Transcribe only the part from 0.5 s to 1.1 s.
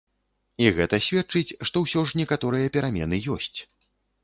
І гэта